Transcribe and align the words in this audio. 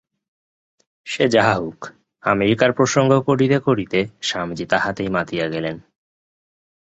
সে 1.07 1.23
যাহা 1.27 1.53
হউক, 1.55 1.79
আমেরিকার 2.23 2.71
প্রসঙ্গ 2.73 3.11
করিতে 3.19 3.57
করিতে 3.59 3.99
স্বামীজী 4.21 4.65
তাহাতেই 4.65 5.09
মাতিয়া 5.09 5.45
গেলেন। 5.47 5.75